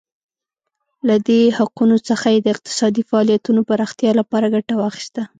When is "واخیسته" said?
4.77-5.21